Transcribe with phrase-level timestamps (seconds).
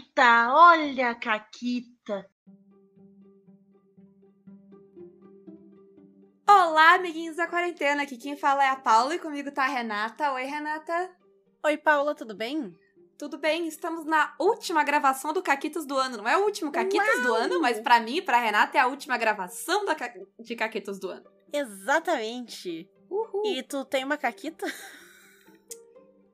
[0.00, 2.26] Caquita, olha a Caquita.
[6.48, 8.02] Olá, amiguinhos da quarentena.
[8.02, 10.32] Aqui quem fala é a Paula e comigo tá a Renata.
[10.32, 11.10] Oi, Renata.
[11.64, 12.74] Oi, Paula, tudo bem?
[13.18, 13.66] Tudo bem?
[13.66, 16.16] Estamos na última gravação do Caquitos do ano.
[16.16, 17.22] Não é o último Caquitos Uau!
[17.22, 20.10] do ano, mas para mim e pra Renata é a última gravação da ca...
[20.38, 21.30] de Caquitos do ano.
[21.52, 22.88] Exatamente.
[23.10, 23.44] Uhul.
[23.44, 24.66] E tu tem uma caquita?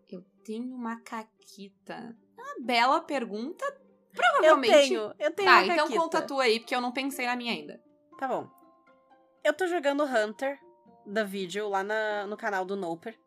[0.08, 2.16] Eu tenho uma caquita.
[2.60, 3.64] Bela pergunta.
[4.12, 4.72] Provavelmente.
[4.72, 7.52] Eu tenho, eu tenho Tá, então conta tu aí, porque eu não pensei na minha
[7.52, 7.80] ainda.
[8.18, 8.48] Tá bom.
[9.44, 10.58] Eu tô jogando Hunter
[11.04, 13.18] da vídeo lá na, no canal do Noper.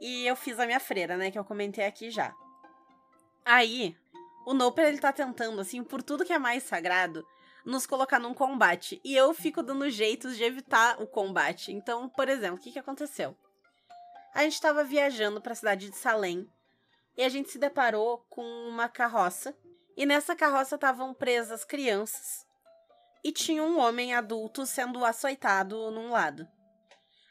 [0.00, 1.30] E eu fiz a minha freira, né?
[1.30, 2.34] Que eu comentei aqui já.
[3.44, 3.96] Aí,
[4.46, 7.26] o Noper, ele tá tentando, assim, por tudo que é mais sagrado,
[7.64, 9.00] nos colocar num combate.
[9.04, 11.72] E eu fico dando jeitos de evitar o combate.
[11.72, 13.36] Então, por exemplo, o que, que aconteceu?
[14.34, 16.48] A gente tava viajando pra cidade de Salem.
[17.18, 19.52] E a gente se deparou com uma carroça.
[19.96, 22.46] E nessa carroça estavam presas crianças.
[23.24, 26.46] E tinha um homem adulto sendo açoitado num lado.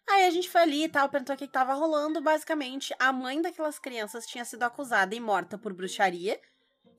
[0.09, 2.19] Aí a gente foi ali e tal, perguntou o que estava rolando.
[2.19, 6.37] Basicamente, a mãe daquelas crianças tinha sido acusada e morta por bruxaria.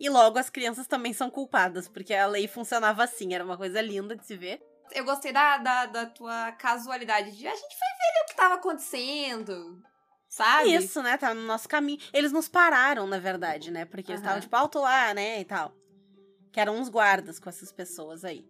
[0.01, 3.83] E logo as crianças também são culpadas, porque a lei funcionava assim, era uma coisa
[3.83, 4.63] linda de se ver.
[4.93, 8.55] Eu gostei da, da, da tua casualidade de a gente foi ver o que estava
[8.55, 9.83] acontecendo.
[10.29, 10.75] Sabe?
[10.75, 11.17] Isso, né?
[11.17, 12.01] Tá no nosso caminho.
[12.13, 13.85] Eles nos pararam, na verdade, né?
[13.85, 15.41] Porque eles estavam, tipo, alto lá, né?
[15.41, 15.75] E tal.
[16.53, 18.47] Que eram uns guardas com essas pessoas aí.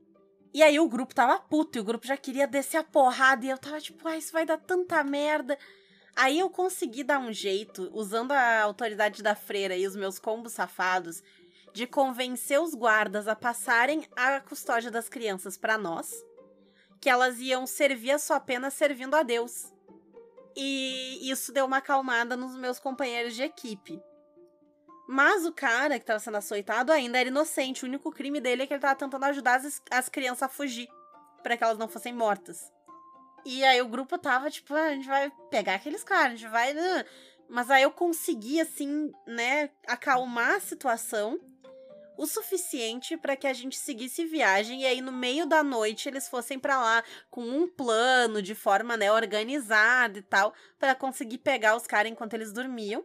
[0.52, 3.50] E aí o grupo tava puto, e o grupo já queria descer a porrada, e
[3.50, 5.58] eu tava tipo, ah, isso vai dar tanta merda.
[6.16, 10.52] Aí eu consegui dar um jeito, usando a autoridade da freira e os meus combos
[10.52, 11.22] safados,
[11.72, 16.12] de convencer os guardas a passarem a custódia das crianças para nós,
[17.00, 19.72] que elas iam servir a sua pena servindo a Deus.
[20.60, 24.02] E isso deu uma acalmada nos meus companheiros de equipe.
[25.08, 27.84] Mas o cara que tava sendo açoitado ainda era inocente.
[27.84, 30.88] O único crime dele é que ele tava tentando ajudar as, as crianças a fugir.
[31.44, 32.72] para que elas não fossem mortas.
[33.46, 36.50] E aí o grupo tava, tipo, ah, a gente vai pegar aqueles caras, a gente
[36.50, 36.74] vai.
[37.48, 41.38] Mas aí eu consegui, assim, né, acalmar a situação
[42.18, 46.28] o suficiente para que a gente seguisse viagem e aí no meio da noite eles
[46.28, 51.76] fossem para lá com um plano de forma, né, organizada e tal, para conseguir pegar
[51.76, 53.04] os caras enquanto eles dormiam.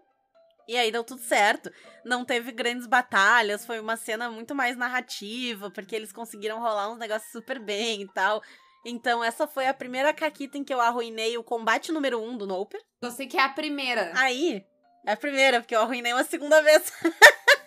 [0.67, 1.71] E aí deu tudo certo.
[2.03, 6.97] Não teve grandes batalhas, foi uma cena muito mais narrativa, porque eles conseguiram rolar uns
[6.97, 8.41] negócios super bem e tal.
[8.85, 12.47] Então, essa foi a primeira caquita em que eu arruinei o combate número um do
[12.47, 12.81] Noper.
[13.01, 14.11] Você que é a primeira.
[14.15, 14.65] Aí,
[15.05, 16.91] é a primeira, porque eu arruinei uma segunda vez.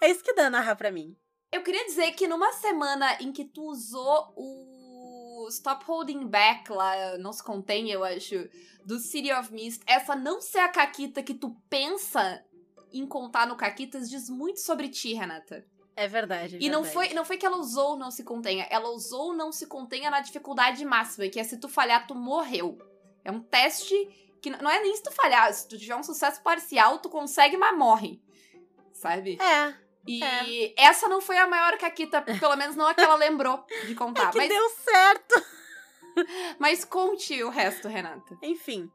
[0.00, 1.16] é isso que dá narrar pra mim.
[1.50, 7.16] Eu queria dizer que numa semana em que tu usou o Stop Holding Back lá,
[7.18, 8.48] não se contém, eu acho,
[8.84, 12.44] do City of Mist, essa não ser a Caquita que tu pensa
[12.92, 15.64] em contar no Caquitas diz muito sobre ti, Renata.
[15.96, 16.56] É verdade.
[16.56, 19.50] É e não foi, não foi que ela usou não se contenha, ela usou não
[19.50, 22.78] se contenha na dificuldade máxima, que é se tu falhar, tu morreu.
[23.24, 23.94] É um teste
[24.40, 27.56] que não é nem se tu falhar, se tu tiver um sucesso parcial, tu consegue,
[27.56, 28.22] mas morre.
[28.98, 29.38] Sabe?
[29.40, 29.74] É.
[30.06, 30.74] E é.
[30.76, 34.28] essa não foi a maior caquita, pelo menos não a que ela lembrou de contar.
[34.28, 34.48] É que mas...
[34.48, 35.46] deu certo!
[36.58, 38.36] mas conte o resto, Renata.
[38.42, 38.90] Enfim.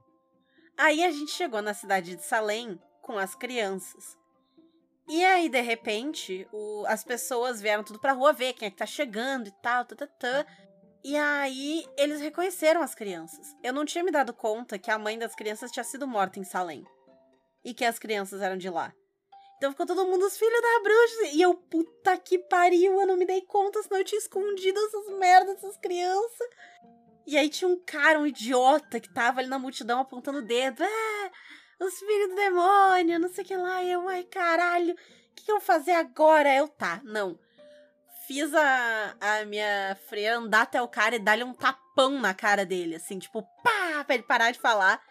[0.77, 4.17] Aí a gente chegou na cidade de Salem com as crianças.
[5.07, 8.77] E aí, de repente, o, as pessoas vieram tudo pra rua ver quem é que
[8.77, 10.45] tá chegando e tal, tá, tá, tá.
[11.03, 13.55] E aí, eles reconheceram as crianças.
[13.61, 16.43] Eu não tinha me dado conta que a mãe das crianças tinha sido morta em
[16.43, 16.85] Salem.
[17.63, 18.93] E que as crianças eram de lá.
[19.63, 21.35] Então ficou todo mundo os filhos da bruxa.
[21.35, 25.17] E eu, puta que pariu, eu não me dei conta, senão eu tinha escondido essas
[25.17, 26.49] merdas, essas crianças.
[27.25, 30.83] E aí tinha um cara, um idiota, que tava ali na multidão apontando o dedo.
[30.83, 31.31] É,
[31.79, 33.81] os filhos do demônio, não sei o que lá.
[33.81, 34.97] E eu, ai, caralho, o
[35.33, 36.53] que, que eu vou fazer agora?
[36.53, 37.39] Eu, tá, não.
[38.27, 42.65] Fiz a, a minha freira andar até o cara e dar-lhe um tapão na cara
[42.65, 45.01] dele, assim, tipo, pá, pra ele parar de falar.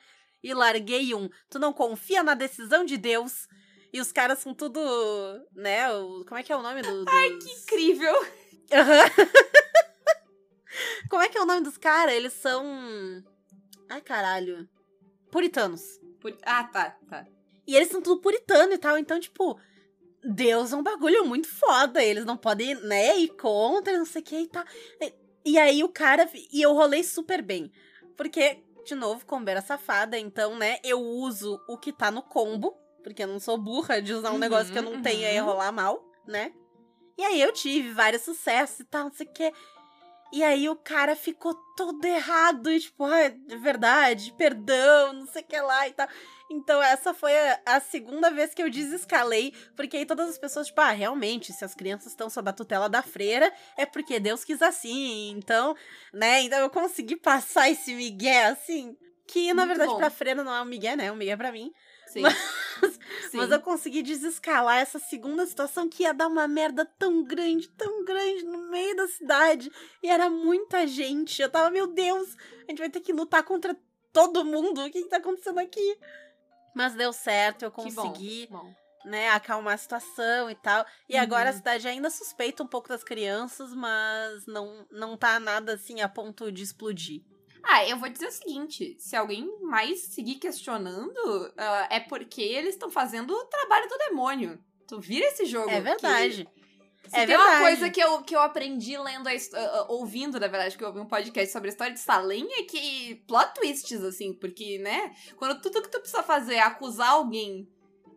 [0.42, 1.30] E larguei um.
[1.48, 3.48] Tu não confia na decisão de Deus?
[3.92, 4.80] E os caras são tudo,
[5.54, 5.92] né?
[5.92, 7.04] O, como é que é o nome do.
[7.04, 7.12] Dos...
[7.12, 8.14] Ai, que incrível!
[8.14, 9.26] Uhum.
[11.10, 12.14] como é que é o nome dos caras?
[12.14, 12.64] Eles são.
[13.90, 14.66] Ai, caralho.
[15.30, 16.00] Puritanos.
[16.20, 16.34] Pur...
[16.42, 17.26] Ah, tá, tá.
[17.66, 19.60] E eles são tudo puritano e tal, então, tipo.
[20.24, 22.02] Deus é um bagulho muito foda.
[22.02, 24.64] Eles não podem, né, ir contra, não sei o que e tal.
[25.00, 26.30] E, e aí o cara.
[26.50, 27.70] E eu rolei super bem.
[28.16, 33.22] Porque, de novo, combeira safada, então, né, eu uso o que tá no combo porque
[33.22, 35.02] eu não sou burra de usar um uhum, negócio que eu não uhum.
[35.02, 36.52] tenho e rolar mal, né?
[37.18, 39.52] E aí eu tive vários sucessos e tal, não sei o quê.
[40.32, 45.42] E aí o cara ficou todo errado, e tipo, ah, é verdade, perdão, não sei
[45.42, 46.08] o que lá e tal.
[46.50, 50.68] Então, essa foi a, a, segunda vez que eu desescalei, porque aí todas as pessoas,
[50.68, 54.42] tipo, ah, realmente, se as crianças estão sob a tutela da freira, é porque Deus
[54.42, 55.30] quis assim.
[55.30, 55.74] Então,
[56.14, 56.42] né?
[56.42, 58.96] Então eu consegui passar esse migué assim.
[59.26, 59.98] Que, na Muito verdade, bom.
[59.98, 61.06] pra freira não é um migué, né?
[61.06, 61.72] É um migué pra mim.
[62.12, 62.22] Sim.
[62.22, 62.34] Mas,
[63.30, 63.36] Sim.
[63.38, 68.04] mas eu consegui desescalar essa segunda situação que ia dar uma merda tão grande, tão
[68.04, 69.70] grande no meio da cidade.
[70.02, 71.40] E era muita gente.
[71.40, 73.76] Eu tava, meu Deus, a gente vai ter que lutar contra
[74.12, 74.82] todo mundo.
[74.82, 75.98] O que, que tá acontecendo aqui?
[76.74, 78.48] Mas deu certo, eu consegui.
[78.50, 78.82] Bom, bom.
[79.04, 80.86] Né, acalmar a situação e tal.
[81.08, 81.22] E uhum.
[81.22, 86.00] agora a cidade ainda suspeita um pouco das crianças, mas não, não tá nada assim
[86.00, 87.20] a ponto de explodir.
[87.62, 92.70] Ah, eu vou dizer o seguinte: se alguém mais seguir questionando, uh, é porque eles
[92.70, 94.58] estão fazendo o trabalho do demônio.
[94.86, 95.70] Tu vira esse jogo.
[95.70, 96.48] É verdade.
[97.08, 97.50] Se é tem verdade.
[97.50, 100.88] uma coisa que eu, que eu aprendi lendo, a, uh, ouvindo, na verdade, que eu
[100.88, 105.14] ouvi um podcast sobre a história de Salem, é que plot twists, assim, porque, né,
[105.36, 107.68] quando tudo que tu precisa fazer é acusar alguém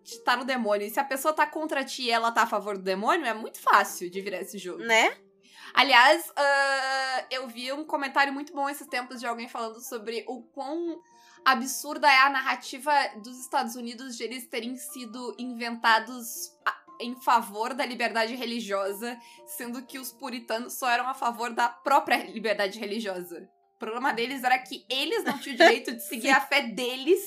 [0.04, 2.48] de estar no demônio, e se a pessoa tá contra ti e ela tá a
[2.48, 4.84] favor do demônio, é muito fácil de virar esse jogo.
[4.84, 5.18] Né?
[5.76, 10.42] Aliás, uh, eu vi um comentário muito bom esses tempos de alguém falando sobre o
[10.42, 11.02] quão
[11.44, 16.56] absurda é a narrativa dos Estados Unidos de eles terem sido inventados
[17.02, 22.24] em favor da liberdade religiosa, sendo que os puritanos só eram a favor da própria
[22.24, 23.50] liberdade religiosa.
[23.76, 27.20] O problema deles era que eles não tinham o direito de seguir a fé deles,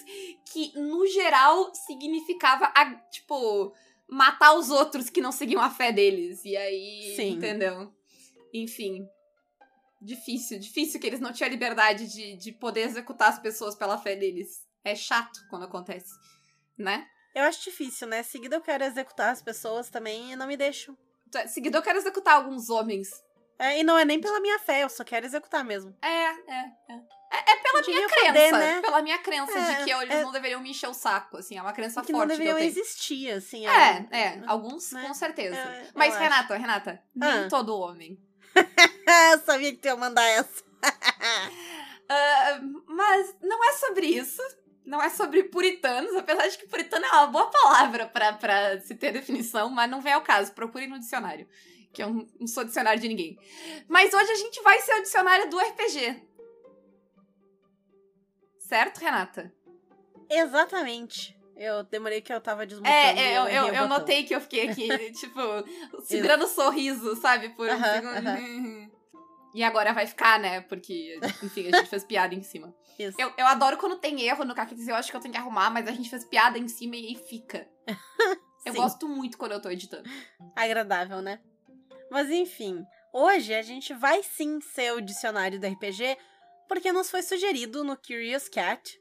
[0.51, 2.73] que no geral significava,
[3.11, 3.75] tipo,
[4.09, 6.43] matar os outros que não seguiam a fé deles.
[6.47, 7.33] E aí, Sim.
[7.33, 7.93] entendeu?
[8.53, 9.07] Enfim.
[10.01, 14.15] Difícil, difícil que eles não tinham liberdade de, de poder executar as pessoas pela fé
[14.15, 14.65] deles.
[14.85, 16.13] É chato quando acontece,
[16.79, 17.05] né?
[17.35, 18.23] Eu acho difícil, né?
[18.23, 20.97] Seguido eu quero executar as pessoas também e não me deixo.
[21.49, 23.09] Seguido eu quero executar alguns homens.
[23.59, 25.95] É, e não é nem pela minha fé, eu só quero executar mesmo.
[26.01, 27.19] É, é, é.
[27.31, 28.27] É, é pela minha crença.
[28.27, 28.81] Poder, né?
[28.81, 30.23] Pela minha crença é, de que eles é...
[30.23, 31.59] não deveriam me encher o saco, assim.
[31.59, 32.21] É uma crença que forte.
[32.21, 32.81] Não deveriam que eu tenho.
[32.85, 33.67] existir, assim.
[33.67, 34.19] É, é.
[34.19, 34.43] é.
[34.47, 35.07] Alguns, né?
[35.07, 35.57] com certeza.
[35.57, 36.57] É, Mas, Renata.
[36.57, 37.49] Renata, nem ah.
[37.51, 38.19] todo homem
[39.11, 40.63] eu sabia que tu ia mandar essa.
[40.63, 40.69] uh,
[42.87, 44.41] mas não é sobre isso.
[44.85, 49.13] Não é sobre puritanos, apesar de que puritano é uma boa palavra para se ter
[49.13, 50.53] definição, mas não vem ao caso.
[50.53, 51.47] Procure no dicionário.
[51.93, 53.39] Que eu não sou dicionário de ninguém.
[53.87, 56.23] Mas hoje a gente vai ser o dicionário do RPG.
[58.61, 59.53] Certo, Renata?
[60.31, 61.39] Exatamente.
[61.59, 62.95] Eu demorei que eu tava desmontando.
[62.95, 65.41] É, eu, eu, eu notei que eu fiquei aqui, tipo,
[66.05, 67.49] segurando o sorriso, sabe?
[67.49, 68.88] Por um segundo.
[69.55, 70.61] E agora vai ficar, né?
[70.63, 72.75] Porque, enfim, a gente fez piada em cima.
[72.99, 73.17] Isso.
[73.21, 75.71] Eu, eu adoro quando tem erro no Caquitas, eu acho que eu tenho que arrumar,
[75.71, 77.69] mas a gente fez piada em cima e aí fica.
[78.67, 80.09] eu gosto muito quando eu tô editando.
[80.57, 81.41] Agradável, né?
[82.11, 86.17] Mas enfim, hoje a gente vai sim ser o dicionário do RPG,
[86.69, 88.99] porque nos foi sugerido no Curious Cat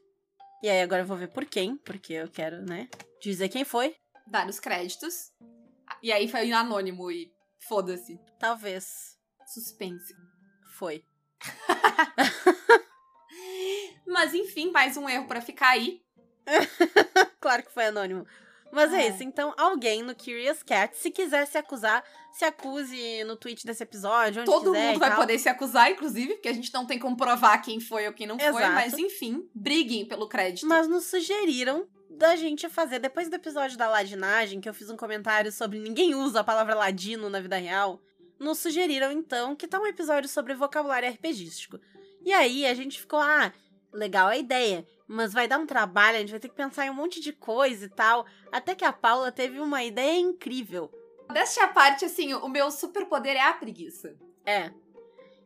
[0.60, 2.88] e aí agora eu vou ver por quem, porque eu quero, né,
[3.22, 3.94] dizer quem foi.
[4.26, 5.32] Dar os créditos.
[6.02, 8.18] E aí foi anônimo e foda-se.
[8.40, 9.16] Talvez.
[9.46, 10.12] Suspense.
[10.78, 11.02] Foi.
[14.06, 16.00] Mas enfim, mais um erro para ficar aí.
[17.40, 18.24] claro que foi anônimo.
[18.70, 19.02] Mas é.
[19.02, 19.08] é.
[19.08, 23.82] isso, então alguém no Curious Cat, se quiser se acusar, se acuse no tweet desse
[23.82, 27.58] episódio, Todo mundo vai poder se acusar, inclusive, porque a gente não tem como provar
[27.58, 28.52] quem foi ou quem não Exato.
[28.52, 30.68] foi, mas enfim, briguem pelo crédito.
[30.68, 34.96] Mas nos sugeriram da gente fazer, depois do episódio da ladinagem, que eu fiz um
[34.96, 38.00] comentário sobre ninguém usa a palavra ladino na vida real,
[38.38, 41.78] nos sugeriram então que tá um episódio sobre vocabulário RPGístico.
[42.24, 43.52] E aí a gente ficou, ah,
[43.92, 46.90] legal a ideia mas vai dar um trabalho, a gente vai ter que pensar em
[46.90, 48.26] um monte de coisa e tal.
[48.52, 50.92] Até que a Paula teve uma ideia incrível.
[51.32, 54.14] Desta parte, assim, o meu superpoder é a preguiça.
[54.44, 54.70] É.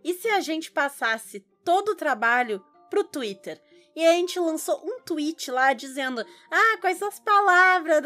[0.03, 3.63] E se a gente passasse todo o trabalho pro Twitter?
[3.95, 8.03] E a gente lançou um tweet lá dizendo: Ah, quais são as palavras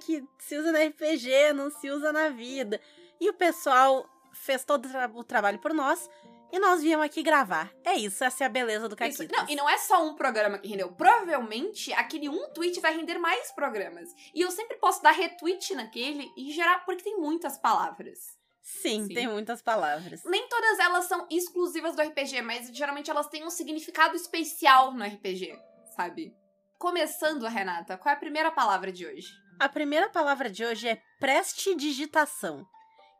[0.00, 2.80] que se usa no RPG, não se usa na vida.
[3.20, 6.08] E o pessoal fez todo o trabalho por nós
[6.50, 7.70] e nós viemos aqui gravar.
[7.84, 9.28] É isso, essa é a beleza do Caquitas.
[9.28, 10.90] Não, e não é só um programa que rendeu.
[10.92, 14.08] Provavelmente, aquele um tweet vai render mais programas.
[14.34, 18.38] E eu sempre posso dar retweet naquele e gerar, porque tem muitas palavras.
[18.62, 20.22] Sim, Sim, tem muitas palavras.
[20.24, 25.04] Nem todas elas são exclusivas do RPG, mas geralmente elas têm um significado especial no
[25.04, 25.58] RPG,
[25.96, 26.34] sabe?
[26.78, 29.28] Começando, Renata, qual é a primeira palavra de hoje?
[29.58, 32.66] A primeira palavra de hoje é prestidigitação.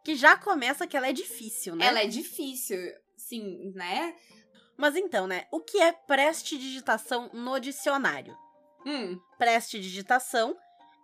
[0.08, 1.84] Que já começa que ela é difícil, né?
[1.84, 2.78] Ela é difícil
[3.14, 4.16] sim, né?
[4.74, 5.46] Mas então, né?
[5.52, 8.34] O que é prestidigitação no dicionário?
[8.86, 9.20] Hum.
[9.36, 10.56] Prestidigitação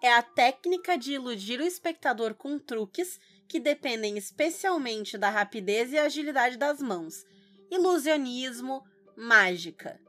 [0.03, 5.99] é a técnica de iludir o espectador com truques que dependem especialmente da rapidez e
[5.99, 7.27] agilidade das mãos,
[7.71, 8.83] ilusionismo,
[9.15, 10.01] mágica.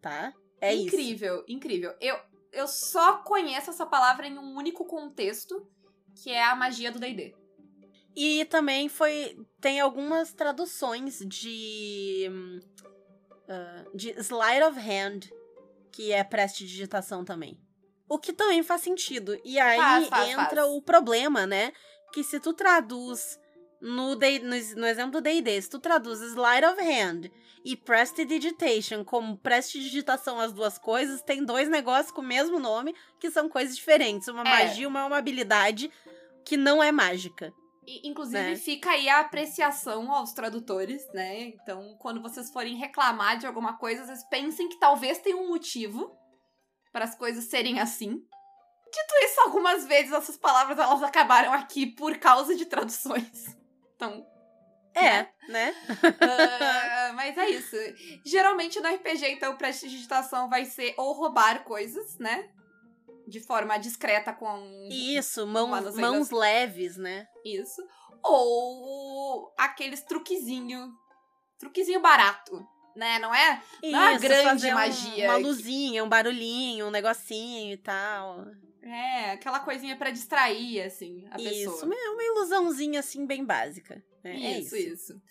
[0.00, 0.32] Tá?
[0.58, 1.44] É incrível, isso.
[1.48, 1.94] incrível.
[2.00, 2.18] Eu,
[2.50, 5.70] eu só conheço essa palavra em um único contexto,
[6.22, 7.41] que é a magia do D&D.
[8.14, 12.30] E também foi tem algumas traduções de
[13.48, 15.30] uh, de sleight of hand,
[15.90, 17.58] que é prestidigitação também.
[18.08, 19.38] O que também faz sentido.
[19.44, 20.68] E aí faz, faz, entra faz.
[20.74, 21.72] o problema, né?
[22.12, 23.38] Que se tu traduz
[23.80, 27.30] no, day, no, no exemplo do D&D, se tu traduz sleight of hand
[27.64, 33.30] e prestidigitation como prestidigitação as duas coisas, tem dois negócios com o mesmo nome que
[33.30, 34.28] são coisas diferentes.
[34.28, 34.44] Uma É.
[34.44, 35.90] magia, uma, uma habilidade
[36.44, 37.52] que não é mágica.
[37.84, 38.56] E, inclusive, Né?
[38.56, 41.40] fica aí a apreciação aos tradutores, né?
[41.40, 46.16] Então, quando vocês forem reclamar de alguma coisa, vocês pensem que talvez tenha um motivo
[46.92, 48.10] para as coisas serem assim.
[48.10, 53.56] Dito isso, algumas vezes essas palavras elas acabaram aqui por causa de traduções.
[53.96, 54.26] Então,
[54.94, 55.74] É, né?
[56.20, 57.76] ah, mas é isso.
[58.26, 62.50] Geralmente no RPG, então, prestidigitação vai ser ou roubar coisas, né?
[63.32, 67.26] De forma discreta com Isso, mãos, mãos leves, né?
[67.42, 67.82] Isso.
[68.22, 70.92] Ou aqueles truquezinho.
[71.58, 72.66] Truquezinho barato.
[72.94, 73.18] Né?
[73.18, 73.62] Não é?
[73.82, 77.76] Não é uma Isso, grande fazer um- magia Uma luzinha, um barulhinho, um negocinho e
[77.78, 78.44] tal.
[78.82, 81.84] É, aquela coisinha pra distrair, assim, a isso, pessoa.
[81.86, 84.04] uma, uma ilusãozinha assim bem básica.
[84.22, 84.32] né?
[84.34, 84.92] é Isso, isso.
[85.12, 85.22] isso.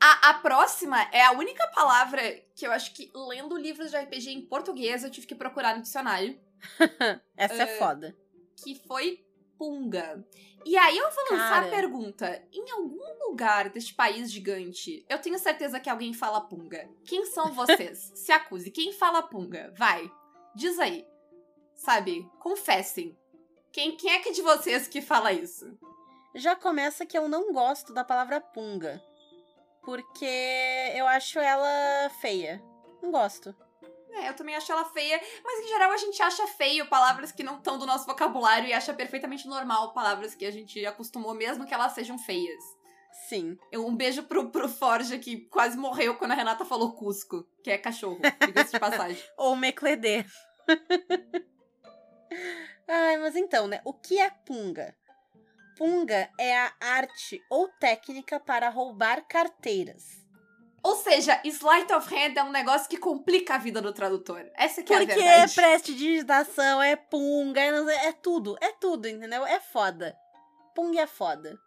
[0.00, 2.20] A, a próxima é a única palavra
[2.56, 5.82] que eu acho que, lendo livros de RPG em português, eu tive que procurar no
[5.82, 6.36] dicionário,
[7.36, 8.16] Essa é foda.
[8.62, 9.24] que foi
[9.58, 10.24] punga.
[10.64, 11.66] E aí eu vou lançar Cara.
[11.66, 16.88] a pergunta: em algum lugar deste país gigante, eu tenho certeza que alguém fala punga.
[17.04, 18.12] Quem são vocês?
[18.14, 18.70] Se acuse.
[18.70, 19.72] Quem fala punga?
[19.76, 20.10] Vai.
[20.54, 21.06] Diz aí.
[21.74, 22.28] Sabe?
[22.38, 23.16] Confessem.
[23.72, 25.76] Quem, quem é que de vocês que fala isso?
[26.34, 29.02] Já começa que eu não gosto da palavra punga.
[29.82, 30.24] Porque
[30.94, 32.62] eu acho ela feia.
[33.02, 33.54] Não gosto.
[34.14, 37.42] É, eu também acho ela feia, mas em geral a gente acha feio palavras que
[37.42, 41.66] não estão do nosso vocabulário e acha perfeitamente normal palavras que a gente acostumou, mesmo
[41.66, 42.62] que elas sejam feias.
[43.28, 43.58] Sim.
[43.72, 47.78] Um beijo pro, pro Forja, que quase morreu quando a Renata falou Cusco, que é
[47.78, 49.22] cachorro, diga-se de passagem.
[49.36, 50.24] Ou mecledê.
[52.86, 53.80] Ai, mas então, né?
[53.84, 54.94] O que é punga?
[55.76, 60.23] Punga é a arte ou técnica para roubar carteiras.
[60.84, 64.44] Ou seja, sleight of hand é um negócio que complica a vida do tradutor.
[64.54, 65.54] Essa que é a Porque é verdade.
[65.54, 69.46] prestidigitação, é punga, é, não sei- é tudo, é tudo, entendeu?
[69.46, 70.14] É foda.
[70.74, 71.58] Punga é foda.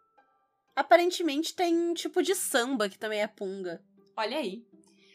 [0.76, 3.82] Aparentemente tem um tipo de samba que também é punga.
[4.16, 4.64] Olha aí.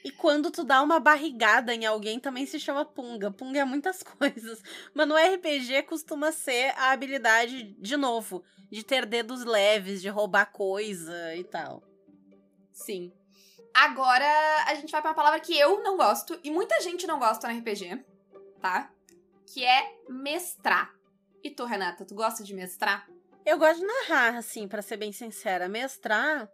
[0.04, 3.32] E quando tu dá uma barrigada em alguém também se chama punga.
[3.32, 4.62] Punga é muitas coisas.
[4.94, 10.52] Mas no RPG costuma ser a habilidade, de novo, de ter dedos leves, de roubar
[10.52, 11.82] coisa e tal.
[12.74, 13.14] Sim.
[13.74, 14.26] Agora
[14.68, 17.48] a gente vai pra uma palavra que eu não gosto e muita gente não gosta
[17.48, 18.04] no RPG,
[18.62, 18.92] tá?
[19.48, 20.94] Que é mestrar.
[21.44, 23.08] E tu, Renata, tu gosta de mestrar?
[23.46, 25.68] Eu gosto de narrar, assim, pra ser bem sincera.
[25.68, 26.48] Mestrar,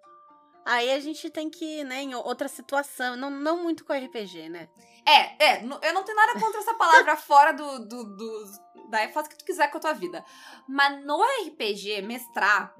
[0.65, 3.15] aí a gente tem que, né, em outra situação.
[3.15, 4.69] Não, não muito com RPG, né?
[5.05, 9.27] É, é, eu não tenho nada contra essa palavra fora do, do, do- Daí faz
[9.27, 10.25] o que tu quiser com a tua vida.
[10.67, 12.73] Mas no RPG, mestrar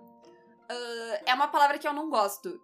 [0.67, 2.59] ah, é uma palavra que eu não gosto.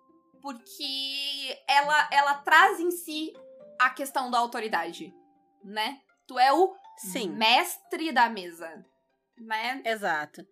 [0.45, 3.33] Porque ela, ela traz em si
[3.79, 5.11] a questão da autoridade,
[5.63, 5.99] né?
[6.27, 7.29] Tu é o Sim.
[7.29, 8.85] mestre da mesa,
[9.35, 9.81] né?
[9.83, 10.45] Exato.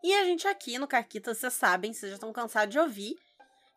[0.00, 3.16] E a gente aqui no Caquita, vocês sabem, vocês já estão cansados de ouvir,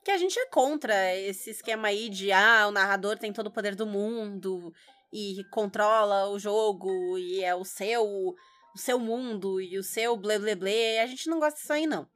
[0.06, 3.52] que a gente é contra esse esquema aí de, ah, o narrador tem todo o
[3.52, 4.72] poder do mundo
[5.12, 10.38] e controla o jogo e é o seu, o seu mundo e o seu blé
[10.38, 11.02] blé blé.
[11.02, 12.08] A gente não gosta disso aí, não.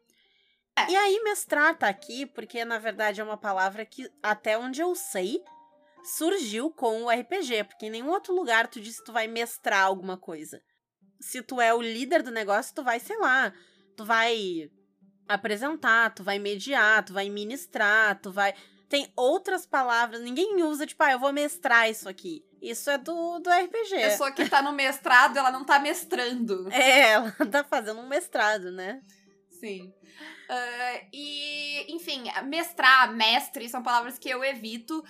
[0.75, 0.91] É.
[0.91, 4.95] E aí, mestrar tá aqui porque, na verdade, é uma palavra que, até onde eu
[4.95, 5.43] sei,
[6.03, 9.85] surgiu com o RPG, porque em nenhum outro lugar tu diz que tu vai mestrar
[9.85, 10.61] alguma coisa.
[11.19, 13.53] Se tu é o líder do negócio, tu vai, sei lá,
[13.95, 14.69] tu vai
[15.27, 18.53] apresentar, tu vai mediar, tu vai ministrar, tu vai.
[18.89, 22.43] Tem outras palavras, ninguém usa, tipo, ah, eu vou mestrar isso aqui.
[22.61, 23.95] Isso é do, do RPG.
[23.95, 26.67] A pessoa que tá no mestrado, ela não tá mestrando.
[26.71, 29.01] É, ela tá fazendo um mestrado, né?
[29.63, 29.93] Sim.
[30.49, 35.01] Ah, e, enfim, mestrar, mestre, são palavras que eu evito.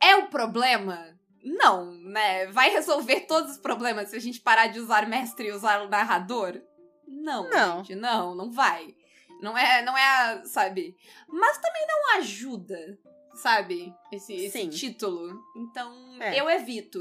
[0.00, 1.14] É o problema?
[1.44, 2.46] Não, né?
[2.46, 5.88] Vai resolver todos os problemas se a gente parar de usar mestre e usar o
[5.90, 6.60] narrador?
[7.06, 7.84] Não, Não.
[7.84, 8.94] gente, não, não vai.
[9.42, 10.96] Não é, não é, sabe?
[11.28, 12.98] Mas também não ajuda,
[13.34, 13.92] sabe?
[14.12, 15.38] Esse, esse título.
[15.56, 16.40] Então, É.
[16.40, 16.98] eu evito.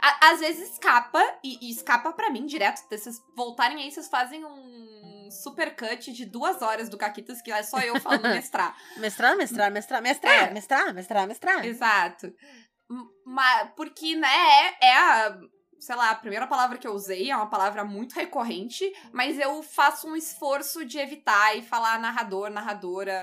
[0.00, 2.78] A- às vezes escapa, e, e escapa pra mim direto.
[2.78, 4.89] Se vocês voltarem aí, vocês fazem um
[5.30, 8.76] super cut de duas horas do Caquitas, que é só eu falando mestrar.
[8.96, 10.50] mestrar, mestrar, mestrar, mestrar, É.
[10.52, 11.64] mestrar, mestrar, mestrar.
[11.64, 12.32] Exato.
[13.24, 15.38] Mas, porque, né, é, é a,
[15.78, 19.62] sei lá, a primeira palavra que eu usei, é uma palavra muito recorrente, mas eu
[19.62, 23.16] faço um esforço de evitar e falar narrador, narradora,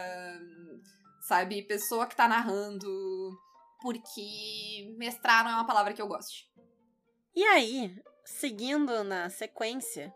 [1.27, 2.87] sabe, pessoa que tá narrando,
[3.81, 6.45] porque mestrar não é uma palavra que eu goste.
[7.35, 7.93] E aí,
[8.25, 10.13] seguindo na sequência,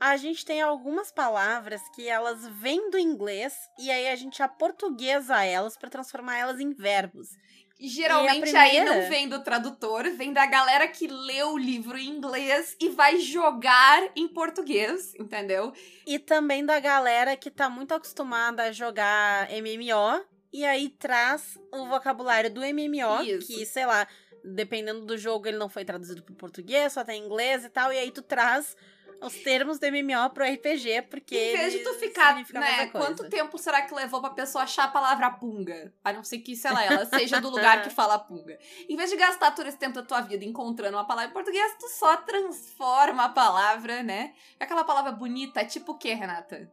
[0.00, 5.42] a gente tem algumas palavras que elas vêm do inglês e aí a gente aportuguesa
[5.44, 7.28] elas pra transformar elas em verbos.
[7.80, 9.02] E geralmente E a aí primeira?
[9.02, 13.18] não vem do tradutor, vem da galera que leu o livro em inglês e vai
[13.20, 15.72] jogar em português, entendeu?
[16.04, 21.86] E também da galera que tá muito acostumada a jogar MMO e aí traz o
[21.86, 23.46] vocabulário do MMO, Isso.
[23.46, 24.08] que, sei lá,
[24.44, 27.98] dependendo do jogo ele não foi traduzido pro português, só tem inglês e tal, e
[27.98, 28.76] aí tu traz
[29.20, 33.58] os termos do MMO pro RPG, porque Em vez de tu ficar, né, quanto tempo
[33.58, 35.92] será que levou pra pessoa achar a palavra punga?
[36.04, 38.58] A não ser que, sei lá, ela seja do lugar que fala punga.
[38.88, 41.76] Em vez de gastar todo esse tempo da tua vida encontrando uma palavra em português,
[41.78, 44.34] tu só transforma a palavra, né?
[44.58, 46.70] Aquela palavra bonita, é tipo o quê, Renata?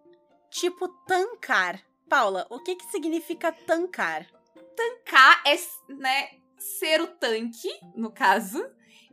[0.49, 1.81] Tipo tancar.
[2.07, 4.27] Paula, o que que significa tancar?
[4.75, 5.55] Tancar é,
[5.91, 8.63] né, ser o tanque, no caso,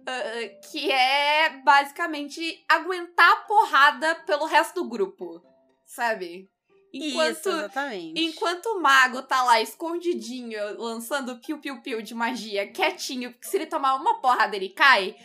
[0.07, 5.43] ah, que é basicamente aguentar a porrada pelo resto do grupo,
[5.87, 6.51] sabe?
[6.95, 8.23] Enquanto, Isso, exatamente.
[8.23, 13.95] enquanto o mago tá lá escondidinho, lançando piu-piu-piu de magia, quietinho, porque se ele tomar
[13.95, 15.17] uma porrada ele cai,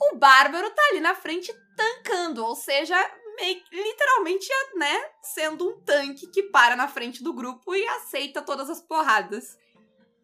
[0.00, 2.96] o bárbaro tá ali na frente tancando, ou seja,
[3.36, 8.68] meio, literalmente, né, sendo um tanque que para na frente do grupo e aceita todas
[8.68, 9.56] as porradas.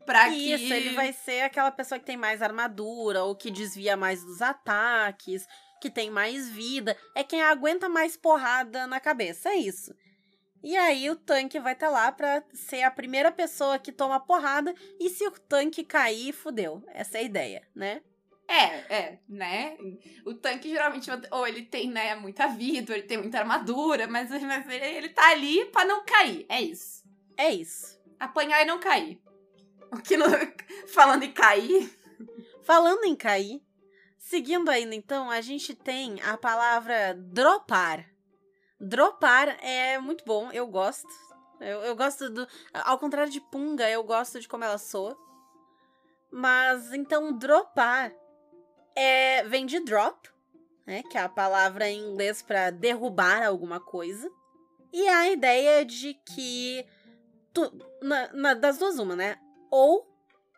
[0.08, 0.54] Pra que...
[0.54, 4.40] Isso, ele vai ser aquela pessoa que tem mais armadura, ou que desvia mais dos
[4.40, 5.46] ataques,
[5.82, 6.96] que tem mais vida.
[7.14, 9.94] É quem aguenta mais porrada na cabeça, é isso.
[10.64, 14.74] E aí o tanque vai estar lá pra ser a primeira pessoa que toma porrada,
[14.98, 16.82] e se o tanque cair, fudeu.
[16.94, 18.00] Essa é a ideia, né?
[18.48, 19.76] É, é, né?
[20.24, 24.30] O tanque geralmente, ou ele tem, né, muita vida, ou ele tem muita armadura, mas,
[24.30, 26.46] mas ele, ele tá ali pra não cair.
[26.48, 27.04] É isso.
[27.36, 28.00] É isso.
[28.18, 29.20] Apanhar e não cair.
[30.04, 30.26] Que não,
[30.92, 31.90] falando em cair,
[32.62, 33.62] Falando em cair,
[34.18, 38.04] seguindo ainda então, a gente tem a palavra dropar.
[38.78, 41.08] Dropar é muito bom, eu gosto.
[41.60, 42.46] Eu, eu gosto do.
[42.74, 45.16] Ao contrário de punga, eu gosto de como ela soa.
[46.30, 48.12] Mas então, dropar
[48.94, 50.28] é, vem de drop,
[50.86, 51.02] né?
[51.04, 54.30] Que é a palavra em inglês para derrubar alguma coisa.
[54.92, 56.84] E a ideia de que.
[57.54, 57.62] Tu,
[58.02, 59.38] na- na- das duas, uma, né?
[59.70, 60.06] Ou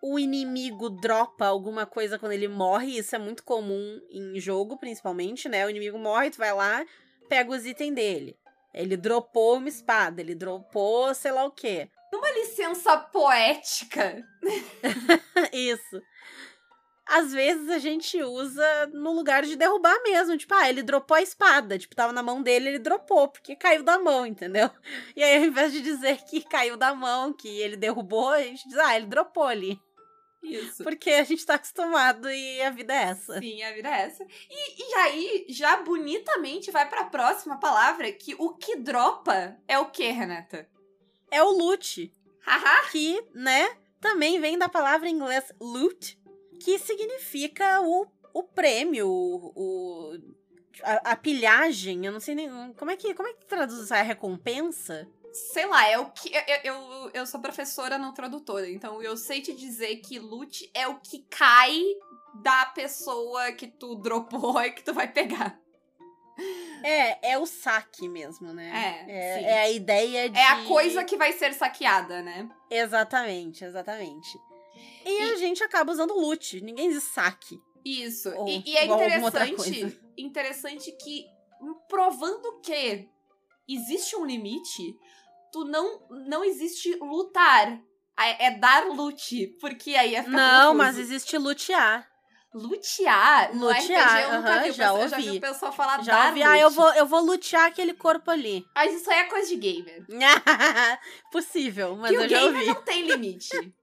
[0.02, 5.48] o inimigo dropa alguma coisa quando ele morre, isso é muito comum em jogo, principalmente,
[5.48, 5.66] né?
[5.66, 6.84] O inimigo morre, tu vai lá,
[7.28, 8.36] pega os itens dele.
[8.72, 11.90] Ele dropou uma espada, ele dropou sei lá o quê.
[12.12, 14.24] uma licença poética.
[15.52, 16.02] Isso.
[17.12, 20.36] Às vezes a gente usa no lugar de derrubar mesmo.
[20.36, 21.76] Tipo, ah, ele dropou a espada.
[21.76, 24.70] Tipo, tava na mão dele, ele dropou, porque caiu da mão, entendeu?
[25.16, 28.68] E aí, ao invés de dizer que caiu da mão, que ele derrubou, a gente
[28.68, 29.80] diz, ah, ele dropou ali.
[30.40, 30.84] Isso.
[30.84, 33.38] Porque a gente tá acostumado e a vida é essa.
[33.40, 34.24] Sim, a vida é essa.
[34.48, 39.90] E, e aí, já bonitamente, vai pra próxima palavra, que o que dropa é o
[39.90, 40.68] que, Renata?
[41.30, 42.14] É o loot.
[42.90, 46.19] Que, né, também vem da palavra em inglês loot,
[46.60, 50.18] que significa o, o prêmio, o,
[50.82, 53.94] a, a pilhagem, eu não sei nem como é que como é que traduz isso?
[53.94, 55.08] É a recompensa?
[55.32, 56.30] Sei lá, é o que.
[56.34, 60.88] Eu, eu, eu sou professora, não tradutora, então eu sei te dizer que loot é
[60.88, 61.80] o que cai
[62.42, 65.58] da pessoa que tu dropou e que tu vai pegar.
[66.82, 69.04] É, é o saque mesmo, né?
[69.06, 69.44] É, sim.
[69.44, 72.48] é a ideia de É a coisa que vai ser saqueada, né?
[72.70, 74.38] Exatamente, exatamente.
[75.04, 77.58] E, E- a gente acaba usando loot, ninguém diz saque.
[77.84, 78.28] Isso.
[78.36, 81.24] Ou E, e é interessante, interessante que,
[81.88, 83.08] provando que
[83.68, 84.94] existe um limite,
[85.52, 87.80] tu não, não existe lutar.
[88.18, 90.76] É é dar loot, porque aí é ficar Não, confuso.
[90.78, 92.06] mas existe lutear.
[92.52, 93.56] Lutear?
[93.56, 94.70] Lutear, nunca aham, vi.
[94.70, 95.38] o já eu já vi ouvi.
[95.38, 96.50] o pessoal falar Já dar ouvi, loot.
[96.50, 98.66] ah, eu vou, eu vou lutear aquele corpo ali.
[98.74, 100.04] Mas isso aí é coisa de gamer.
[101.32, 102.66] Possível, mas que eu o já gamer ouvi.
[102.66, 103.74] não tem limite.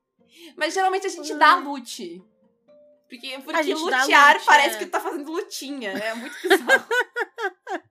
[0.55, 2.23] Mas geralmente a gente dá loot.
[3.09, 4.79] Porque, porque lutear loot, parece é.
[4.79, 5.91] que tá fazendo lutinha.
[5.91, 6.85] É muito bizarro.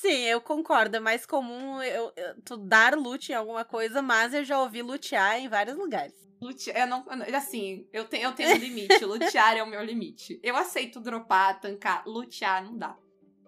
[0.00, 0.96] Sim, eu concordo.
[0.96, 4.82] É mais comum eu, eu- tu dar loot em alguma coisa, mas eu já ouvi
[4.82, 6.14] lutear em vários lugares.
[6.40, 9.02] Lutear, eu não, assim, eu tenho, eu tenho um limite.
[9.06, 10.38] Lutear é o meu limite.
[10.42, 12.06] Eu aceito dropar, tancar.
[12.06, 12.96] Lutear não dá.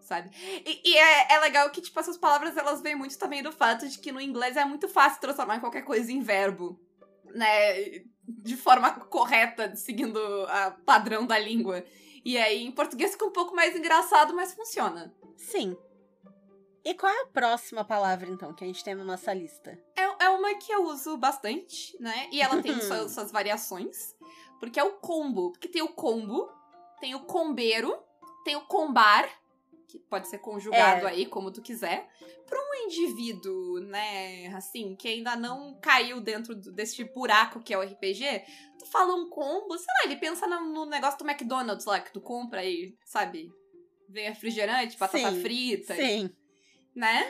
[0.08, 0.30] Sabe?
[0.64, 3.86] E, e é, é, legal que, tipo, essas palavras elas vêm muito também do fato
[3.86, 6.80] de que no inglês é muito fácil transformar qualquer coisa em verbo,
[7.26, 8.00] né?
[8.26, 10.18] De forma correta, seguindo
[10.48, 11.84] a padrão da língua.
[12.24, 15.14] E aí, em português fica um pouco mais engraçado, mas funciona.
[15.36, 15.76] Sim.
[16.84, 19.78] E qual é a próxima palavra, então, que a gente tem na nossa lista?
[19.94, 22.28] É, é uma que eu uso bastante, né?
[22.32, 24.16] E ela tem suas, suas variações.
[24.58, 25.52] Porque é o combo.
[25.52, 26.50] Porque tem o combo,
[26.98, 27.96] tem o combeiro,
[28.44, 29.28] tem o combar,
[29.88, 31.10] que pode ser conjugado é.
[31.10, 32.06] aí como tu quiser.
[32.46, 37.82] Para um indivíduo, né, assim, que ainda não caiu dentro desse buraco que é o
[37.82, 38.44] RPG,
[38.78, 42.20] tu fala um combo, sei lá, ele pensa no, negócio do McDonald's lá que tu
[42.20, 43.50] compra aí, sabe?
[44.08, 45.94] Vem refrigerante, batata sim, frita.
[45.94, 46.30] Sim.
[46.94, 47.26] E, né?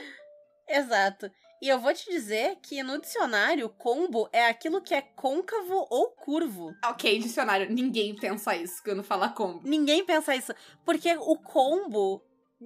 [0.69, 1.31] Exato.
[1.61, 6.11] E eu vou te dizer que no dicionário, combo é aquilo que é côncavo ou
[6.13, 6.73] curvo.
[6.85, 9.61] Ok, dicionário, ninguém pensa isso quando fala combo.
[9.65, 10.55] Ninguém pensa isso.
[10.85, 12.23] Porque o combo,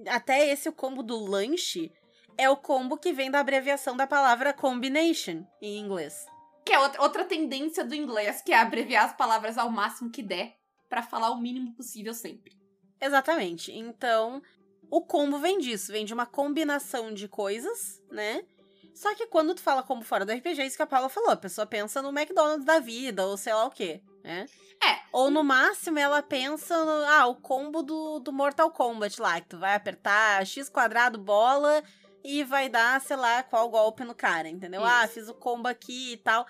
[0.07, 1.91] até esse o combo do lanche,
[2.37, 6.25] é o combo que vem da abreviação da palavra combination em inglês.
[6.65, 10.55] Que é outra tendência do inglês, que é abreviar as palavras ao máximo que der
[10.89, 12.57] para falar o mínimo possível sempre.
[13.01, 13.71] Exatamente.
[13.71, 14.41] Então,
[14.89, 18.45] o combo vem disso, vem de uma combinação de coisas, né?
[18.93, 21.31] Só que quando tu fala como fora do RPG, é isso que a Paula falou.
[21.31, 24.45] A pessoa pensa no McDonald's da vida, ou sei lá o quê, né?
[24.83, 24.99] É.
[25.11, 27.05] Ou no máximo ela pensa no.
[27.05, 31.83] Ah, o combo do, do Mortal Kombat lá, que tu vai apertar X quadrado bola
[32.23, 34.83] e vai dar, sei lá, qual golpe no cara, entendeu?
[34.83, 35.03] Ah, isso.
[35.03, 36.45] Ah, fiz o combo aqui e tal.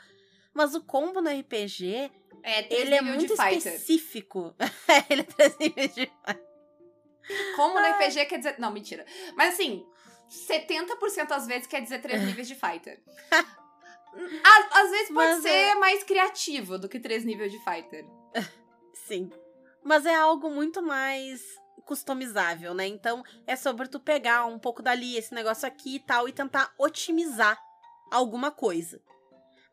[0.54, 2.12] Mas o combo no RPG.
[2.44, 4.54] É, ele é muito específico.
[5.10, 6.12] ele é três níveis de.
[7.56, 8.56] Como no RPG quer dizer.
[8.60, 9.06] Não, mentira.
[9.36, 9.86] Mas assim,
[10.30, 13.02] 70% às vezes quer dizer três níveis de fighter.
[14.44, 15.76] Às, às vezes pode Mas ser é...
[15.76, 18.06] mais criativo do que três níveis de fighter.
[18.94, 19.32] Sim.
[19.84, 21.42] Mas é algo muito mais
[21.86, 22.88] customizável, né?
[22.88, 26.74] Então é sobre tu pegar um pouco dali, esse negócio aqui e tal, e tentar
[26.78, 27.60] otimizar
[28.12, 29.02] alguma coisa.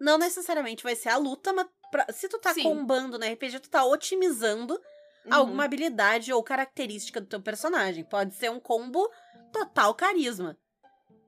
[0.01, 2.63] Não necessariamente vai ser a luta, mas pra, se tu tá Sim.
[2.63, 4.81] combando no RPG, tu tá otimizando
[5.27, 5.35] uhum.
[5.35, 8.05] alguma habilidade ou característica do teu personagem.
[8.05, 9.09] Pode ser um combo
[9.53, 10.59] total carisma.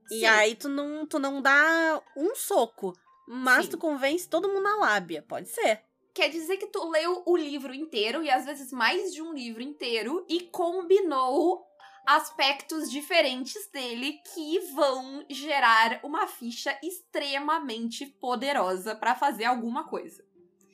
[0.08, 0.20] Sim.
[0.20, 2.92] E aí tu não, tu não dá um soco,
[3.26, 3.72] mas Sim.
[3.72, 5.24] tu convence todo mundo na lábia.
[5.26, 5.82] Pode ser.
[6.14, 9.62] Quer dizer que tu leu o livro inteiro, e às vezes mais de um livro
[9.62, 11.64] inteiro, e combinou
[12.06, 20.22] aspectos diferentes dele que vão gerar uma ficha extremamente poderosa para fazer alguma coisa.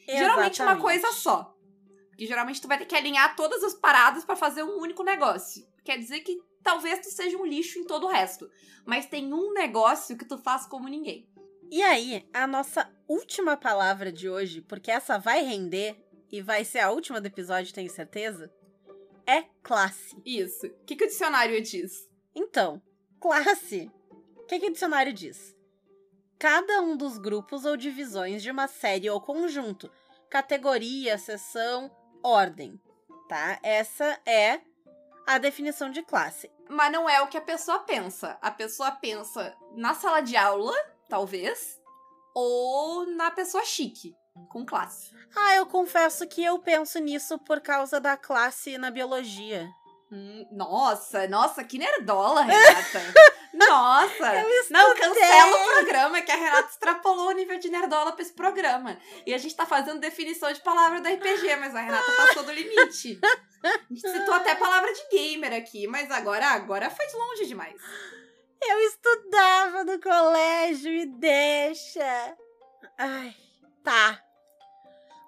[0.08, 0.18] Exatamente.
[0.18, 1.54] Geralmente uma coisa só.
[2.18, 5.64] Porque geralmente tu vai ter que alinhar todas as paradas para fazer um único negócio.
[5.84, 8.50] Quer dizer que talvez tu seja um lixo em todo o resto.
[8.84, 11.30] Mas tem um negócio que tu faz como ninguém.
[11.70, 15.96] E aí, a nossa última palavra de hoje, porque essa vai render
[16.28, 18.52] e vai ser a última do episódio, tenho certeza,
[19.24, 20.16] é classe.
[20.26, 20.66] Isso.
[20.66, 22.10] O que, que o dicionário diz?
[22.34, 22.82] Então,
[23.20, 23.88] classe.
[24.34, 25.54] O que, que o dicionário diz?
[26.36, 29.88] Cada um dos grupos ou divisões de uma série ou conjunto,
[30.28, 31.88] categoria, seção,
[32.22, 32.80] ordem,
[33.28, 33.58] tá?
[33.62, 34.60] Essa é
[35.26, 36.50] a definição de classe.
[36.68, 38.38] Mas não é o que a pessoa pensa.
[38.40, 40.74] A pessoa pensa na sala de aula,
[41.08, 41.80] talvez,
[42.34, 44.14] ou na pessoa chique,
[44.48, 45.14] com classe.
[45.36, 49.68] Ah, eu confesso que eu penso nisso por causa da classe na biologia.
[50.10, 53.00] Hum, nossa, nossa, que nerdola, Renata.
[53.52, 54.44] nossa!
[54.70, 58.98] Não, cancela o programa, que a Renata extrapolou o nível de nerdola pra esse programa.
[59.26, 62.52] E a gente tá fazendo definição de palavra do RPG, mas a Renata passou do
[62.52, 63.18] limite.
[63.64, 67.74] A gente citou até a palavra de gamer aqui, mas agora, agora foi longe demais.
[68.60, 72.36] Eu estudava no colégio e deixa.
[72.96, 73.34] Ai,
[73.82, 74.22] tá.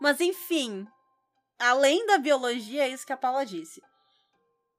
[0.00, 0.86] Mas enfim,
[1.58, 3.82] além da biologia, é isso que a Paula disse.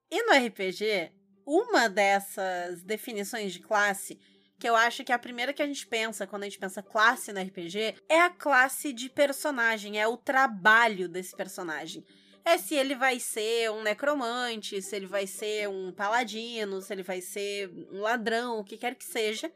[0.10, 1.12] E no RPG,
[1.46, 4.20] uma dessas definições de classe,
[4.60, 6.84] que eu acho que é a primeira que a gente pensa quando a gente pensa
[6.84, 12.06] classe no RPG, é a classe de personagem, é o trabalho desse personagem
[12.44, 17.04] é se ele vai ser um necromante, se ele vai ser um paladino, se ele
[17.04, 19.52] vai ser um ladrão, o que quer que seja.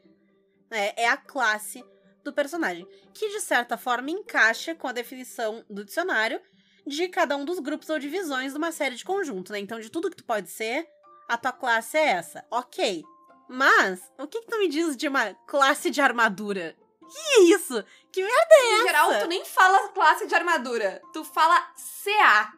[0.70, 1.84] É, é a classe
[2.24, 6.40] do personagem, que de certa forma encaixa com a definição do dicionário
[6.84, 9.58] de cada um dos grupos ou divisões de uma série de conjunto, né?
[9.58, 10.86] Então, de tudo que tu pode ser,
[11.28, 12.44] a tua classe é essa.
[12.50, 13.04] Ok.
[13.48, 16.76] Mas, o que, que tu me diz de uma classe de armadura?
[17.08, 17.84] Que isso?
[18.12, 18.82] Que merda é essa?
[18.82, 21.00] Em geral, tu nem fala classe de armadura.
[21.12, 21.60] Tu fala
[22.02, 22.52] CA.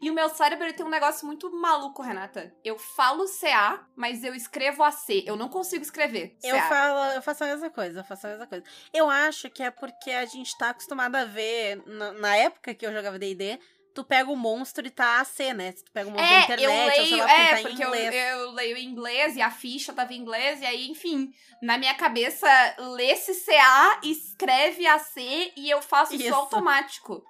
[0.00, 2.54] E o meu cérebro tem um negócio muito maluco, Renata.
[2.62, 5.24] Eu falo CA, mas eu escrevo AC.
[5.24, 6.36] Eu não consigo escrever.
[6.42, 6.48] CA.
[6.48, 8.64] Eu falo, eu faço a mesma coisa, eu faço a mesma coisa.
[8.92, 12.86] Eu acho que é porque a gente tá acostumado a ver, na, na época que
[12.86, 13.58] eu jogava DD,
[13.94, 15.72] tu pega o monstro e tá AC, né?
[15.72, 17.60] Se tu pega o monstro É, da internet, eu ou sei leio, lá, é, tá
[17.60, 18.14] em porque eu, inglês.
[18.14, 21.94] eu leio em inglês e a ficha tava em inglês, e aí, enfim, na minha
[21.94, 22.46] cabeça,
[22.78, 26.24] lê-se CA, escreve AC e eu faço Isso.
[26.24, 27.24] isso automático.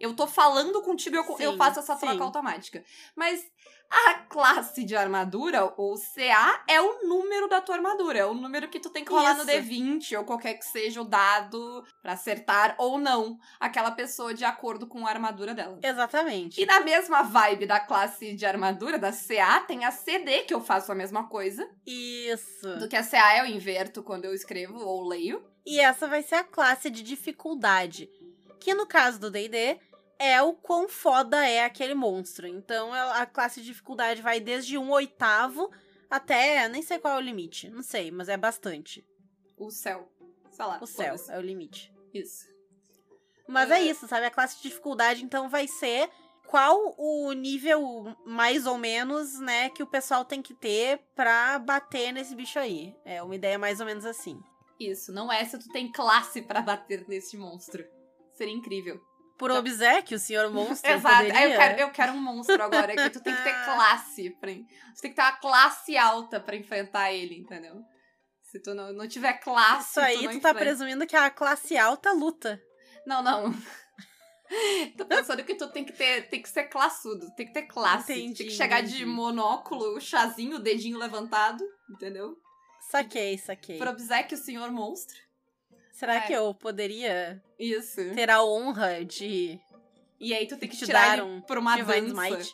[0.00, 2.22] Eu tô falando contigo e eu, eu Sim, faço essa troca sim.
[2.22, 2.84] automática.
[3.16, 3.44] Mas
[3.90, 8.18] a classe de armadura, ou CA, é o número da tua armadura.
[8.18, 9.50] É o número que tu tem que rolar no Isso.
[9.50, 14.86] D20, ou qualquer que seja o dado pra acertar ou não aquela pessoa de acordo
[14.86, 15.78] com a armadura dela.
[15.82, 16.60] Exatamente.
[16.60, 20.60] E na mesma vibe da classe de armadura, da CA, tem a CD, que eu
[20.60, 21.68] faço a mesma coisa.
[21.86, 22.76] Isso.
[22.78, 25.42] Do que a CA eu inverto quando eu escrevo ou leio.
[25.64, 28.08] E essa vai ser a classe de dificuldade.
[28.60, 29.78] Que no caso do DD
[30.18, 32.46] é o quão foda é aquele monstro.
[32.46, 35.70] Então a a classe de dificuldade vai desde um oitavo
[36.10, 36.68] até.
[36.68, 37.68] Nem sei qual é o limite.
[37.70, 39.06] Não sei, mas é bastante.
[39.56, 40.10] O céu.
[40.50, 40.78] Sei lá.
[40.82, 41.92] O céu é o limite.
[42.12, 42.46] Isso.
[43.46, 43.82] Mas é É.
[43.82, 44.26] isso, sabe?
[44.26, 46.10] A classe de dificuldade, então, vai ser
[46.46, 52.12] qual o nível, mais ou menos, né, que o pessoal tem que ter pra bater
[52.12, 52.94] nesse bicho aí.
[53.04, 54.38] É uma ideia mais ou menos assim.
[54.78, 55.12] Isso.
[55.12, 57.84] Não é se tu tem classe pra bater nesse monstro.
[58.32, 59.00] Seria incrível.
[59.38, 61.16] Por obséquio, o senhor monstro Exato.
[61.16, 61.48] poderia...
[61.48, 64.30] Eu quero, eu quero um monstro agora, que tu tem que ter classe.
[64.30, 67.76] Pra, tu tem que ter uma classe alta pra enfrentar ele, entendeu?
[68.42, 71.76] Se tu não, não tiver classe, Isso aí, tu tu, tá presumindo que a classe
[71.76, 72.60] alta luta.
[73.06, 73.54] Não, não.
[74.96, 78.12] Tô pensando que tu tem que ter, tem que ser classudo, tem que ter classe.
[78.12, 79.06] Entendi, tem que chegar de entendi.
[79.06, 82.34] monóculo, chazinho, dedinho levantado, entendeu?
[82.90, 83.78] Saquei, saquei.
[83.78, 85.27] Pro obsequio, senhor monstro.
[85.98, 86.20] Será É.
[86.20, 87.96] que eu poderia Isso.
[88.14, 89.58] ter a honra de
[90.20, 92.52] E aí tu tem que te tirar dar um por uma Divine dança.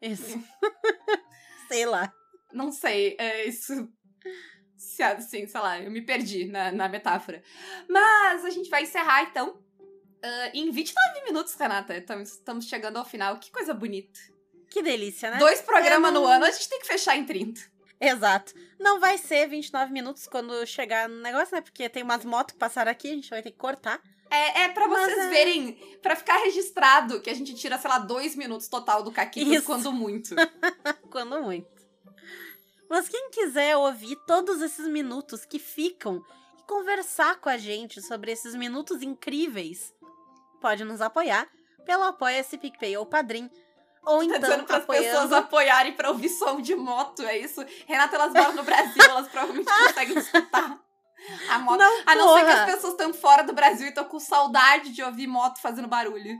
[0.00, 0.38] Isso.
[1.68, 2.12] Sei lá.
[2.52, 3.88] Não sei, é isso.
[4.76, 7.42] Se, assim, sei lá, eu me perdi na, na metáfora.
[7.88, 9.60] Mas a gente vai encerrar então.
[10.22, 11.96] ah, em 29 minutos, Renata.
[11.96, 13.38] Estamos, estamos chegando ao final.
[13.38, 14.18] Que coisa bonita.
[14.70, 15.38] Que delícia, né?
[15.38, 17.60] Dois programas É, não- no ano, a gente tem que fechar em 30.
[18.00, 18.52] Exato.
[18.78, 21.60] Não vai ser 29 minutos quando chegar no negócio, né?
[21.60, 24.00] Porque tem umas motos que passaram aqui, a gente vai ter que cortar.
[24.30, 27.90] É, é pra Mas vocês é- verem, pra ficar registrado, que a gente tira, sei
[27.90, 29.64] lá, dois minutos total do Caquitas, Isso.
[29.66, 30.34] quando muito.
[31.10, 31.66] Quando muito.
[32.90, 36.22] Mas quem quiser ouvir todos esses minutos que ficam
[36.58, 39.92] e conversar com a gente sobre esses minutos incríveis,
[40.60, 41.48] pode nos apoiar
[41.86, 43.50] pelo Apoia-se PicPay ou Padrim.
[44.04, 47.64] Ou Tá então dizendo pras pessoas apoiarem pra ouvir som de moto, é isso?
[47.86, 50.78] Renata, elas moram no Brasil, elas provavelmente conseguem escutar
[51.50, 51.78] a moto.
[51.78, 54.92] Não, A não ser que as pessoas estão fora do Brasil e estão com saudade
[54.92, 56.38] de ouvir moto fazendo barulho.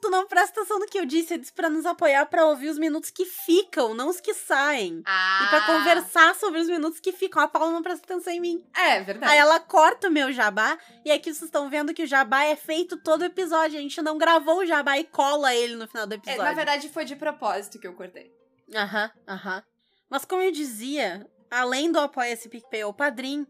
[0.00, 2.68] Tu não presta atenção no que eu disse, eu disse pra nos apoiar pra ouvir
[2.68, 5.02] os minutos que ficam, não os que saem.
[5.04, 5.40] Ah.
[5.44, 7.42] E pra conversar sobre os minutos que ficam.
[7.42, 8.64] A Paula não presta atenção em mim.
[8.76, 9.32] É, verdade.
[9.32, 12.54] Aí ela corta o meu jabá, e aqui vocês estão vendo que o jabá é
[12.54, 13.78] feito todo episódio.
[13.78, 16.42] A gente não gravou o jabá e cola ele no final do É, episódio.
[16.44, 18.32] na verdade, foi de propósito que eu cortei.
[18.74, 19.62] Aham, aham.
[20.08, 23.46] Mas como eu dizia, além do Apoia-se PicPay ou Padrim,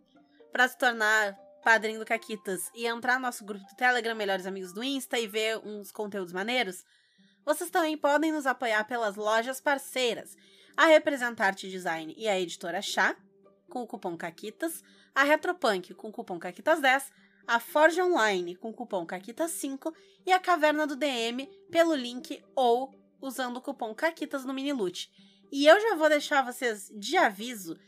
[0.52, 1.36] pra se tornar
[1.68, 5.26] padrinho do Caquitas e entrar no nosso grupo do Telegram, Melhores Amigos do Insta e
[5.26, 6.82] ver uns conteúdos maneiros,
[7.44, 10.34] vocês também podem nos apoiar pelas lojas parceiras,
[10.74, 13.14] a Representarte Design e a Editora Chá,
[13.68, 14.82] com o cupom CAQUITAS,
[15.14, 17.10] a Retropunk com o cupom CAQUITAS10,
[17.46, 19.92] a Forge Online com o cupom CAQUITAS5
[20.24, 25.10] e a Caverna do DM pelo link ou usando o cupom CAQUITAS no Minilute.
[25.52, 27.78] E eu já vou deixar vocês de aviso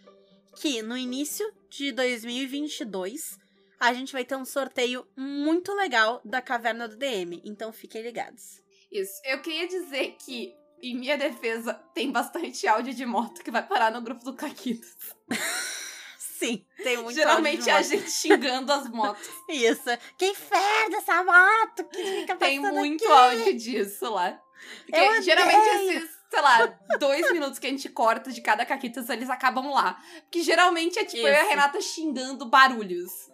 [0.54, 3.40] que no início de 2022
[3.80, 8.60] a gente vai ter um sorteio muito legal da Caverna do DM, então fiquem ligados.
[8.92, 9.20] Isso.
[9.24, 13.90] Eu queria dizer que, em minha defesa, tem bastante áudio de moto que vai parar
[13.90, 14.94] no grupo do Caquitas.
[16.18, 19.28] Sim, tem muito Geralmente é a gente xingando as motos.
[19.48, 19.90] Isso.
[20.16, 23.12] Que inferno essa moto que fica Tem muito aqui.
[23.12, 24.40] áudio disso lá.
[24.86, 26.66] Porque geralmente esses, sei lá,
[26.98, 30.02] dois minutos que a gente corta de cada caquitas, eles acabam lá.
[30.22, 31.50] Porque geralmente é tipo eu e a Isso.
[31.50, 33.29] Renata xingando barulhos.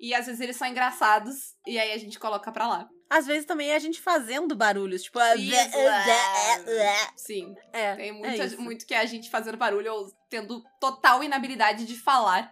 [0.00, 2.88] E às vezes eles são engraçados, e aí a gente coloca pra lá.
[3.10, 5.18] Às vezes também é a gente fazendo barulhos, tipo...
[7.16, 7.54] Sim.
[7.72, 8.60] É, Tem é muito, isso.
[8.62, 12.50] muito que é a gente fazendo barulho ou tendo total inabilidade de falar.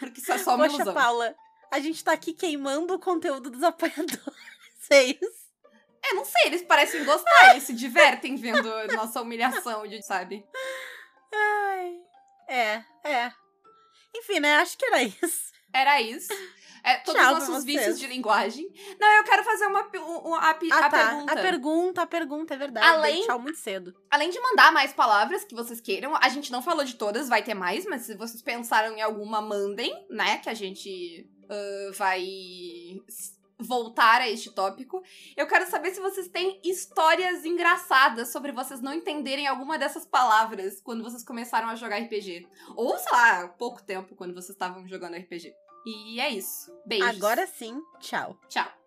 [0.00, 0.94] Porque isso é só uma Poxa, ilusão.
[0.94, 1.34] Paula,
[1.70, 4.20] a gente tá aqui queimando o conteúdo dos apoiadores.
[4.90, 5.44] É isso?
[6.04, 10.44] É, não sei, eles parecem gostar, eles se divertem vendo nossa humilhação, de, sabe?
[11.32, 11.96] Ai.
[12.46, 13.32] É, é.
[14.14, 14.56] Enfim, né?
[14.56, 15.54] Acho que era isso.
[15.74, 16.32] Era isso.
[16.86, 18.70] É, todos Tchau os nossos vícios de linguagem.
[19.00, 20.90] Não, eu quero fazer uma, pe- um- um- a, Ah, a tá.
[20.90, 21.32] pergunta.
[21.32, 22.86] A pergunta, a pergunta, é verdade.
[22.86, 23.94] Além- tchau muito cedo.
[24.10, 27.42] Além de mandar mais palavras que vocês queiram, a gente não falou de todas, vai
[27.42, 30.36] ter mais, mas se vocês pensaram em alguma, mandem, né?
[30.38, 32.22] Que a gente ah, vai
[33.58, 35.02] voltar a este tópico.
[35.36, 40.80] Eu quero saber se vocês têm histórias engraçadas sobre vocês não entenderem alguma dessas palavras
[40.82, 42.46] quando vocês começaram a jogar RPG.
[42.76, 45.54] Ou, sei lá, pouco tempo quando vocês estavam jogando RPG.
[45.84, 46.72] E é isso.
[46.86, 47.08] Beijos.
[47.08, 48.36] Agora sim, tchau.
[48.48, 48.83] Tchau.